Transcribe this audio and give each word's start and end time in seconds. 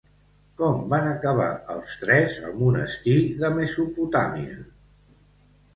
Com 0.61 0.79
van 0.93 1.09
acabar 1.09 1.49
els 1.75 1.93
tres 2.05 2.39
al 2.49 2.57
monestir 2.63 3.15
de 3.45 3.53
Mesopotamia? 3.61 4.59